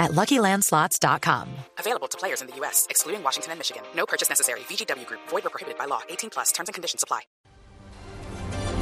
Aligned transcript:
at 0.00 0.10
LuckyLandSlots.com. 0.12 1.46
Available 1.78 2.08
to 2.08 2.18
players 2.18 2.40
in 2.40 2.48
the 2.48 2.56
U.S., 2.56 2.88
excluding 2.90 3.22
Washington 3.22 3.52
and 3.52 3.60
Michigan. 3.60 3.82
No 3.94 4.06
purchase 4.06 4.28
necessary. 4.28 4.60
VGW 4.60 5.06
Group. 5.06 5.20
Void 5.28 5.46
or 5.46 5.50
prohibited 5.50 5.78
by 5.78 5.84
law. 5.84 6.00
18 6.08 6.30
plus. 6.30 6.50
Terms 6.50 6.68
and 6.68 6.74
conditions 6.74 7.04
apply. 7.04 7.20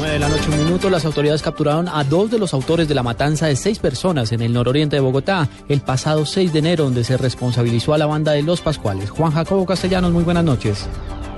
9 0.00 0.12
de 0.12 0.18
la 0.18 0.28
noche, 0.28 0.48
un 0.48 0.64
minuto, 0.64 0.88
las 0.88 1.04
autoridades 1.04 1.42
capturaron 1.42 1.86
a 1.86 2.04
dos 2.04 2.30
de 2.30 2.38
los 2.38 2.54
autores 2.54 2.88
de 2.88 2.94
la 2.94 3.02
matanza 3.02 3.48
de 3.48 3.56
seis 3.56 3.78
personas 3.78 4.32
en 4.32 4.40
el 4.40 4.50
nororiente 4.50 4.96
de 4.96 5.00
Bogotá 5.00 5.48
el 5.68 5.82
pasado 5.82 6.24
6 6.24 6.54
de 6.54 6.58
enero, 6.60 6.84
donde 6.84 7.04
se 7.04 7.18
responsabilizó 7.18 7.92
a 7.92 7.98
la 7.98 8.06
banda 8.06 8.32
de 8.32 8.42
Los 8.42 8.62
Pascuales. 8.62 9.10
Juan 9.10 9.32
Jacobo 9.32 9.66
Castellanos, 9.66 10.12
muy 10.12 10.24
buenas 10.24 10.44
noches. 10.44 10.86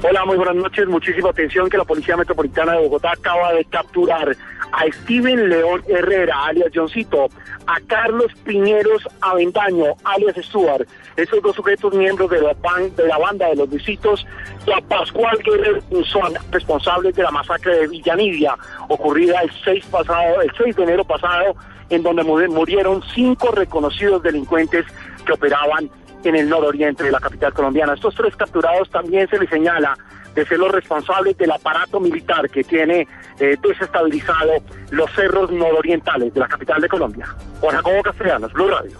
Hola, 0.04 0.24
muy 0.24 0.36
buenas 0.36 0.56
noches. 0.56 0.88
Muchísima 0.88 1.30
atención 1.30 1.70
que 1.70 1.78
la 1.78 1.84
Policía 1.84 2.16
Metropolitana 2.16 2.72
de 2.72 2.80
Bogotá 2.80 3.12
acaba 3.12 3.52
de 3.52 3.64
capturar 3.66 4.36
a 4.72 4.92
Steven 4.92 5.48
León 5.48 5.80
Herrera, 5.86 6.44
alias 6.46 6.72
Johncito, 6.74 7.28
a 7.68 7.80
Carlos 7.86 8.32
Piñeros 8.42 9.06
Avendaño, 9.20 9.94
alias 10.02 10.34
Stuart, 10.44 10.88
esos 11.14 11.40
dos 11.40 11.54
sujetos 11.54 11.94
miembros 11.94 12.28
de 12.30 12.40
la, 12.40 12.56
de 12.96 13.06
la 13.06 13.16
banda 13.16 13.46
de 13.46 13.54
los 13.54 13.70
visitos, 13.70 14.26
y 14.66 14.72
a 14.72 14.80
Pascual 14.80 15.38
Guerrero 15.44 15.80
son 16.04 16.32
responsables 16.50 17.14
de 17.14 17.22
la 17.22 17.30
masacre 17.30 17.72
de 17.78 17.86
Villanidia, 17.86 18.56
ocurrida 18.88 19.40
el 19.42 19.52
6, 19.64 19.86
pasado, 19.86 20.40
el 20.42 20.50
6 20.58 20.74
de 20.74 20.82
enero 20.82 21.04
pasado, 21.04 21.54
en 21.90 22.02
donde 22.02 22.24
murieron 22.24 23.02
cinco 23.14 23.52
reconocidos 23.52 24.20
delincuentes 24.22 24.84
que 25.24 25.32
operaban 25.32 25.88
en 26.24 26.36
el 26.36 26.48
nororiente 26.48 27.04
de 27.04 27.10
la 27.10 27.20
capital 27.20 27.52
colombiana. 27.52 27.94
Estos 27.94 28.14
tres 28.14 28.34
capturados 28.36 28.90
también 28.90 29.28
se 29.28 29.38
les 29.38 29.48
señala 29.48 29.96
de 30.34 30.46
ser 30.46 30.58
los 30.58 30.72
responsables 30.72 31.36
del 31.36 31.50
aparato 31.50 32.00
militar 32.00 32.48
que 32.48 32.64
tiene 32.64 33.06
eh, 33.38 33.56
desestabilizado 33.62 34.52
los 34.90 35.10
cerros 35.12 35.50
nororientales 35.50 36.32
de 36.32 36.40
la 36.40 36.48
capital 36.48 36.80
de 36.80 36.88
Colombia. 36.88 37.26
Juan 37.60 37.76
Jacobo 37.76 38.02
Castellanos, 38.02 38.52
Blue 38.52 38.68
Radio. 38.68 38.96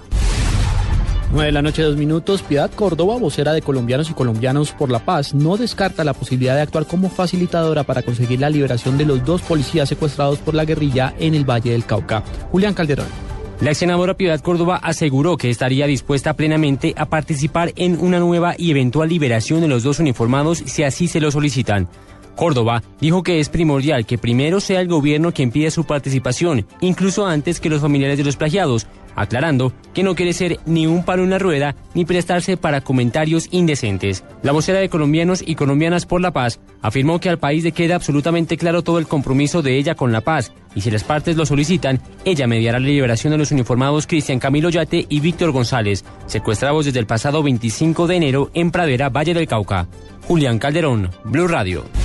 9 1.32 1.46
de 1.46 1.52
la 1.52 1.62
noche, 1.62 1.82
dos 1.82 1.96
minutos. 1.96 2.42
Piedad 2.42 2.70
Córdoba, 2.70 3.16
vocera 3.16 3.54
de 3.54 3.62
Colombianos 3.62 4.10
y 4.10 4.12
Colombianos 4.12 4.72
por 4.72 4.90
la 4.90 4.98
Paz, 4.98 5.32
no 5.32 5.56
descarta 5.56 6.04
la 6.04 6.12
posibilidad 6.12 6.54
de 6.56 6.60
actuar 6.60 6.86
como 6.86 7.08
facilitadora 7.08 7.84
para 7.84 8.02
conseguir 8.02 8.40
la 8.40 8.50
liberación 8.50 8.98
de 8.98 9.06
los 9.06 9.24
dos 9.24 9.40
policías 9.40 9.88
secuestrados 9.88 10.40
por 10.40 10.54
la 10.54 10.66
guerrilla 10.66 11.14
en 11.18 11.34
el 11.34 11.48
Valle 11.48 11.72
del 11.72 11.86
Cauca. 11.86 12.22
Julián 12.50 12.74
Calderón. 12.74 13.31
La 13.62 13.74
senadora 13.74 14.14
Piedad 14.14 14.40
Córdoba 14.40 14.80
aseguró 14.82 15.36
que 15.36 15.48
estaría 15.48 15.86
dispuesta 15.86 16.34
plenamente 16.34 16.94
a 16.96 17.06
participar 17.06 17.72
en 17.76 17.96
una 18.00 18.18
nueva 18.18 18.56
y 18.58 18.72
eventual 18.72 19.08
liberación 19.08 19.60
de 19.60 19.68
los 19.68 19.84
dos 19.84 20.00
uniformados 20.00 20.64
si 20.66 20.82
así 20.82 21.06
se 21.06 21.20
lo 21.20 21.30
solicitan. 21.30 21.88
Córdoba 22.34 22.82
dijo 23.00 23.22
que 23.22 23.38
es 23.38 23.48
primordial 23.48 24.04
que 24.04 24.18
primero 24.18 24.58
sea 24.58 24.80
el 24.80 24.88
gobierno 24.88 25.32
quien 25.32 25.52
pida 25.52 25.70
su 25.70 25.84
participación, 25.84 26.66
incluso 26.80 27.24
antes 27.24 27.60
que 27.60 27.70
los 27.70 27.80
familiares 27.80 28.18
de 28.18 28.24
los 28.24 28.34
plagiados, 28.34 28.88
aclarando 29.16 29.72
que 29.94 30.02
no 30.02 30.14
quiere 30.14 30.32
ser 30.32 30.58
ni 30.66 30.86
un 30.86 31.04
palo 31.04 31.24
en 31.24 31.30
la 31.30 31.38
rueda 31.38 31.76
ni 31.94 32.04
prestarse 32.04 32.56
para 32.56 32.80
comentarios 32.80 33.48
indecentes. 33.50 34.24
La 34.42 34.52
vocera 34.52 34.78
de 34.80 34.88
Colombianos 34.88 35.42
y 35.46 35.54
Colombianas 35.54 36.06
por 36.06 36.20
la 36.20 36.32
Paz 36.32 36.60
afirmó 36.80 37.20
que 37.20 37.28
al 37.28 37.38
país 37.38 37.64
le 37.64 37.72
queda 37.72 37.94
absolutamente 37.94 38.56
claro 38.56 38.82
todo 38.82 38.98
el 38.98 39.06
compromiso 39.06 39.62
de 39.62 39.76
ella 39.76 39.94
con 39.94 40.12
la 40.12 40.20
paz 40.20 40.52
y 40.74 40.80
si 40.80 40.90
las 40.90 41.04
partes 41.04 41.36
lo 41.36 41.46
solicitan, 41.46 42.00
ella 42.24 42.46
mediará 42.46 42.80
la 42.80 42.86
liberación 42.86 43.32
de 43.32 43.38
los 43.38 43.52
uniformados 43.52 44.06
Cristian 44.06 44.38
Camilo 44.38 44.70
Yate 44.70 45.06
y 45.08 45.20
Víctor 45.20 45.52
González, 45.52 46.04
secuestrados 46.26 46.86
desde 46.86 46.98
el 46.98 47.06
pasado 47.06 47.42
25 47.42 48.06
de 48.06 48.16
enero 48.16 48.50
en 48.54 48.70
Pradera, 48.70 49.08
Valle 49.08 49.34
del 49.34 49.46
Cauca. 49.46 49.86
Julián 50.26 50.58
Calderón, 50.58 51.10
Blue 51.24 51.48
Radio. 51.48 52.01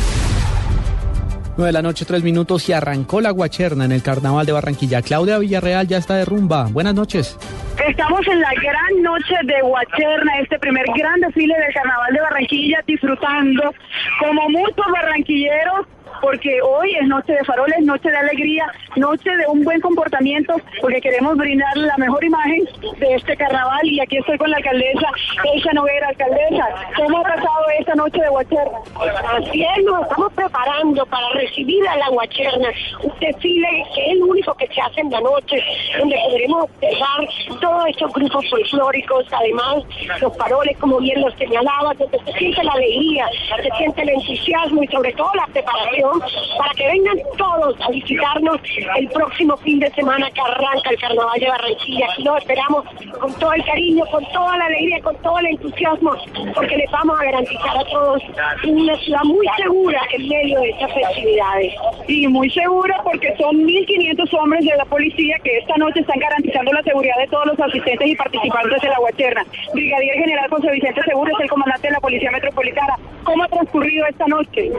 9 1.57 1.69
de 1.69 1.73
la 1.73 1.81
noche, 1.81 2.05
3 2.05 2.23
minutos 2.23 2.69
y 2.69 2.73
arrancó 2.73 3.19
la 3.19 3.31
guacherna 3.31 3.85
en 3.85 3.91
el 3.91 4.03
carnaval 4.03 4.45
de 4.45 4.51
Barranquilla. 4.51 5.01
Claudia 5.01 5.39
Villarreal 5.39 5.87
ya 5.87 5.97
está 5.97 6.15
de 6.15 6.25
rumba. 6.25 6.67
Buenas 6.71 6.93
noches. 6.93 7.37
Estamos 7.87 8.27
en 8.27 8.39
la 8.39 8.51
gran 8.61 9.01
noche 9.01 9.35
de 9.43 9.61
Guacherna, 9.61 10.39
este 10.39 10.59
primer 10.59 10.85
gran 10.95 11.19
desfile 11.19 11.55
del 11.55 11.73
carnaval 11.73 12.13
de 12.13 12.21
Barranquilla, 12.21 12.83
disfrutando 12.85 13.73
como 14.19 14.49
muchos 14.49 14.85
barranquilleros 14.93 15.87
porque 16.21 16.61
hoy 16.61 16.95
es 16.95 17.07
noche 17.07 17.33
de 17.33 17.43
faroles, 17.43 17.79
noche 17.81 18.09
de 18.09 18.17
alegría, 18.17 18.71
noche 18.95 19.29
de 19.29 19.47
un 19.47 19.63
buen 19.63 19.79
comportamiento, 19.81 20.55
porque 20.81 21.01
queremos 21.01 21.37
brindar 21.37 21.75
la 21.77 21.97
mejor 21.97 22.23
imagen 22.23 22.67
de 22.99 23.15
este 23.15 23.35
carnaval 23.37 23.85
y 23.85 23.99
aquí 23.99 24.17
estoy 24.17 24.37
con 24.37 24.49
la 24.49 24.57
alcaldesa 24.57 25.07
Elsa 25.53 25.73
Noguera, 25.73 26.07
alcaldesa. 26.09 26.67
¿Cómo 26.95 27.19
ha 27.19 27.23
pasado 27.23 27.65
esta 27.79 27.95
noche 27.95 28.21
de 28.21 28.29
Guacherna? 28.29 28.77
Así 29.37 29.63
es, 29.63 29.83
nos 29.85 30.01
estamos 30.03 30.33
preparando 30.33 31.05
para 31.05 31.29
recibir 31.33 31.87
a 31.87 31.97
la 31.97 32.09
Guacherna, 32.09 32.69
un 33.03 33.13
desfile 33.19 33.85
que 33.93 34.05
es 34.05 34.11
el 34.13 34.23
único 34.23 34.53
se 34.77 34.81
hace 34.81 35.01
en 35.01 35.09
la 35.09 35.21
noche, 35.21 35.63
donde 35.97 36.15
podremos 36.29 36.63
observar 36.63 37.27
todos 37.59 37.87
estos 37.87 38.13
grupos 38.13 38.49
folclóricos, 38.49 39.25
además 39.31 39.83
los 40.21 40.37
faroles, 40.37 40.77
como 40.77 40.99
bien 40.99 41.21
los 41.21 41.33
señalaba, 41.35 41.93
donde 41.95 42.19
se 42.19 42.33
siente 42.37 42.63
la 42.63 42.73
alegría, 42.73 43.27
se 43.55 43.69
siente 43.77 44.01
el 44.03 44.09
entusiasmo 44.09 44.83
y 44.83 44.87
sobre 44.87 45.13
todo 45.13 45.31
la 45.33 45.47
preparación 45.47 46.19
para 46.57 46.73
que 46.75 46.87
vengan 46.87 47.17
todos 47.37 47.75
a 47.81 47.89
visitarnos 47.89 48.59
el 48.97 49.07
próximo 49.09 49.57
fin 49.57 49.79
de 49.79 49.89
semana 49.91 50.29
que 50.29 50.41
arranca 50.41 50.89
el 50.91 50.99
Carnaval 50.99 51.39
de 51.39 51.47
Barranquilla. 51.47 52.07
Aquí 52.11 52.23
lo 52.23 52.37
esperamos 52.37 52.85
con 53.19 53.33
todo 53.39 53.53
el 53.53 53.65
cariño, 53.65 54.05
con 54.11 54.23
toda 54.31 54.57
la 54.57 54.65
alegría, 54.65 55.01
con 55.01 55.15
todo 55.17 55.39
el 55.39 55.47
entusiasmo, 55.47 56.13
porque 56.53 56.77
les 56.77 56.91
vamos 56.91 57.19
a 57.19 57.23
garantizar 57.23 57.77
a 57.77 57.83
todos 57.85 58.21
una 58.63 58.95
ciudad 58.97 59.23
muy 59.23 59.47
segura 59.57 60.01
en 60.13 60.27
medio 60.27 60.59
de 60.59 60.69
estas 60.69 60.93
festividades. 60.93 61.73
Y 62.07 62.27
muy 62.27 62.49
segura 62.51 63.01
porque 63.03 63.35
son 63.37 63.55
1.500 63.65 64.39
hombres 64.39 64.66
de 64.71 64.77
la 64.77 64.85
policía 64.85 65.37
que 65.43 65.57
esta 65.57 65.75
noche 65.77 66.01
están 66.01 66.19
garantizando 66.19 66.71
la 66.73 66.83
seguridad 66.83 67.17
de 67.17 67.27
todos 67.27 67.45
los 67.47 67.59
asistentes 67.59 68.07
y 68.07 68.15
participantes 68.15 68.81
de 68.81 68.89
la 68.89 68.99
Guacherna. 68.99 69.45
Brigadier 69.73 70.15
General 70.15 70.49
José 70.49 70.71
Vicente 70.71 71.01
Seguro 71.03 71.31
es 71.33 71.39
el 71.41 71.49
comandante 71.49 71.87
de 71.87 71.93
la 71.93 71.99
Policía 71.99 72.31
Metropolitana. 72.31 72.95
¿Cómo 73.23 73.43
ha 73.43 73.47
transcurrido 73.47 74.05
esta 74.07 74.27
noche? 74.27 74.71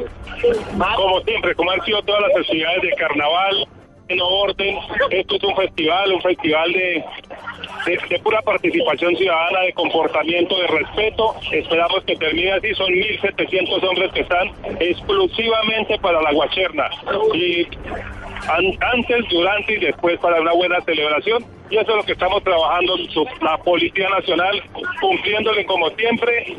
Como 0.97 1.21
siempre, 1.21 1.55
como 1.55 1.71
han 1.71 1.85
sido 1.85 2.03
todas 2.03 2.23
las 2.23 2.33
festividades 2.35 2.83
de 2.83 2.91
carnaval, 2.93 3.69
en 4.09 4.21
orden. 4.21 4.79
Esto 5.11 5.37
es 5.37 5.45
un 5.45 5.57
festival, 5.57 6.13
un 6.13 6.23
festival 6.23 6.73
de, 6.73 7.05
de, 7.87 8.19
pura 8.21 8.43
participación 8.43 9.17
ciudadana, 9.17 9.61
de 9.61 9.73
comportamiento, 9.75 10.59
de 10.59 10.67
respeto. 10.67 11.35
Esperamos 11.53 12.03
que 12.05 12.17
termine 12.17 12.53
así. 12.53 12.75
Son 12.75 12.89
1.700 12.89 13.83
hombres 13.89 14.13
que 14.13 14.21
están 14.21 14.51
exclusivamente 14.81 15.99
para 15.99 16.21
la 16.23 16.33
Guacherna. 16.33 16.91
Antes, 18.47 19.29
durante 19.31 19.75
y 19.75 19.79
después 19.79 20.19
para 20.21 20.41
una 20.41 20.53
buena 20.53 20.81
celebración. 20.83 21.45
Y 21.71 21.77
eso 21.77 21.91
es 21.91 21.97
lo 21.97 22.03
que 22.03 22.13
estamos 22.13 22.43
trabajando, 22.43 22.97
la 23.43 23.59
Policía 23.59 24.09
Nacional, 24.09 24.63
cumpliéndole 25.01 25.67
como 25.67 25.91
siempre 25.91 26.57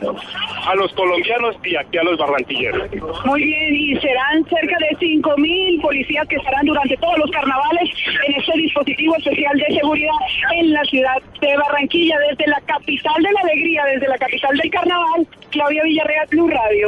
a 0.67 0.75
los 0.75 0.93
colombianos 0.93 1.55
y 1.63 1.75
aquí 1.75 1.97
a 1.97 2.03
los 2.03 2.19
barranquilleros. 2.19 2.91
Muy 3.25 3.43
bien, 3.43 3.75
y 3.75 3.99
serán 3.99 4.45
cerca 4.45 4.77
de 4.77 4.97
5.000 4.97 5.81
policías 5.81 6.27
que 6.27 6.35
estarán 6.35 6.63
durante 6.63 6.95
todos 6.97 7.17
los 7.17 7.31
carnavales 7.31 7.89
en 8.27 8.35
este 8.35 8.53
dispositivo 8.57 9.15
especial 9.17 9.57
de 9.57 9.75
seguridad 9.79 10.13
en 10.53 10.73
la 10.73 10.83
ciudad 10.83 11.17
de 11.41 11.57
Barranquilla, 11.57 12.15
desde 12.29 12.47
la 12.47 12.61
capital 12.61 13.23
de 13.23 13.31
la 13.31 13.39
alegría, 13.41 13.85
desde 13.85 14.07
la 14.07 14.17
capital 14.17 14.57
del 14.57 14.69
carnaval, 14.69 15.27
Claudia 15.49 15.83
Villarreal, 15.83 16.27
Blue 16.29 16.49
Radio. 16.49 16.87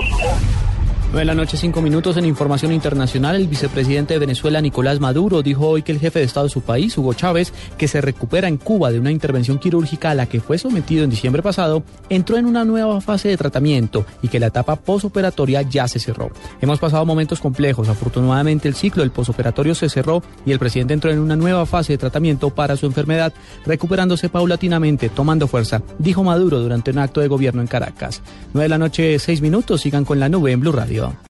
9 1.11 1.19
de 1.19 1.25
la 1.25 1.35
noche, 1.35 1.57
5 1.57 1.81
minutos 1.81 2.15
en 2.15 2.23
información 2.23 2.71
internacional. 2.71 3.35
El 3.35 3.49
vicepresidente 3.49 4.13
de 4.13 4.19
Venezuela, 4.21 4.61
Nicolás 4.61 5.01
Maduro, 5.01 5.41
dijo 5.41 5.67
hoy 5.67 5.83
que 5.83 5.91
el 5.91 5.99
jefe 5.99 6.19
de 6.19 6.25
Estado 6.25 6.45
de 6.45 6.53
su 6.53 6.61
país, 6.61 6.97
Hugo 6.97 7.13
Chávez, 7.13 7.51
que 7.77 7.89
se 7.89 7.99
recupera 7.99 8.47
en 8.47 8.55
Cuba 8.55 8.91
de 8.91 8.99
una 9.01 9.11
intervención 9.11 9.59
quirúrgica 9.59 10.11
a 10.11 10.15
la 10.15 10.27
que 10.27 10.39
fue 10.39 10.57
sometido 10.57 11.03
en 11.03 11.09
diciembre 11.09 11.43
pasado, 11.43 11.83
entró 12.07 12.37
en 12.37 12.45
una 12.45 12.63
nueva 12.63 13.01
fase 13.01 13.27
de 13.27 13.35
tratamiento 13.35 14.05
y 14.21 14.29
que 14.29 14.39
la 14.39 14.47
etapa 14.47 14.77
posoperatoria 14.77 15.63
ya 15.63 15.85
se 15.89 15.99
cerró. 15.99 16.31
Hemos 16.61 16.79
pasado 16.79 17.05
momentos 17.05 17.41
complejos. 17.41 17.89
Afortunadamente, 17.89 18.69
el 18.69 18.75
ciclo 18.75 19.03
del 19.03 19.11
posoperatorio 19.11 19.75
se 19.75 19.89
cerró 19.89 20.23
y 20.45 20.53
el 20.53 20.59
presidente 20.59 20.93
entró 20.93 21.11
en 21.11 21.19
una 21.19 21.35
nueva 21.35 21.65
fase 21.65 21.91
de 21.91 21.97
tratamiento 21.97 22.51
para 22.51 22.77
su 22.77 22.85
enfermedad, 22.85 23.33
recuperándose 23.65 24.29
paulatinamente, 24.29 25.09
tomando 25.09 25.49
fuerza, 25.49 25.81
dijo 25.99 26.23
Maduro 26.23 26.61
durante 26.61 26.91
un 26.91 26.99
acto 26.99 27.19
de 27.19 27.27
gobierno 27.27 27.59
en 27.59 27.67
Caracas. 27.67 28.21
9 28.53 28.63
de 28.63 28.69
la 28.69 28.77
noche, 28.77 29.19
6 29.19 29.41
minutos. 29.41 29.81
Sigan 29.81 30.05
con 30.05 30.17
la 30.17 30.29
nube 30.29 30.53
en 30.53 30.61
Blue 30.61 30.71
Radio. 30.71 31.00
Mario. 31.01 31.21